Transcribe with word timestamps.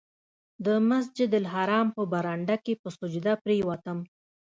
د 0.65 0.67
مسجدالحرام 0.89 1.87
په 1.95 2.03
برنډه 2.11 2.55
کې 2.65 2.73
په 2.81 2.89
سجده 2.99 3.33
پرېوتم. 3.43 3.97